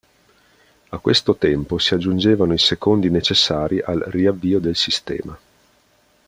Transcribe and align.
A 0.89 0.97
questo 0.97 1.35
tempo 1.35 1.77
si 1.77 1.93
aggiungevano 1.93 2.55
i 2.55 2.57
secondi 2.57 3.11
necessari 3.11 3.79
al 3.83 3.99
riavvio 4.07 4.57
del 4.57 4.75
sistema. 4.75 5.39